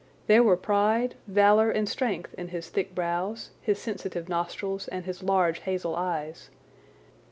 There 0.25 0.41
were 0.41 0.57
pride, 0.57 1.13
valour, 1.27 1.69
and 1.69 1.87
strength 1.87 2.33
in 2.33 2.47
his 2.47 2.69
thick 2.69 2.95
brows, 2.95 3.51
his 3.61 3.77
sensitive 3.77 4.27
nostrils, 4.27 4.87
and 4.87 5.05
his 5.05 5.21
large 5.21 5.59
hazel 5.59 5.95
eyes. 5.95 6.49